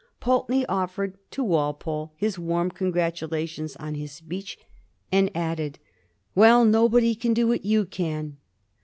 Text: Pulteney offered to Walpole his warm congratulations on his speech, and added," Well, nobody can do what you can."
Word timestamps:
Pulteney 0.19 0.65
offered 0.65 1.15
to 1.29 1.43
Walpole 1.43 2.11
his 2.15 2.39
warm 2.39 2.71
congratulations 2.71 3.75
on 3.75 3.93
his 3.93 4.11
speech, 4.11 4.57
and 5.11 5.29
added," 5.37 5.77
Well, 6.33 6.65
nobody 6.65 7.13
can 7.13 7.35
do 7.35 7.47
what 7.49 7.65
you 7.65 7.85
can." 7.85 8.37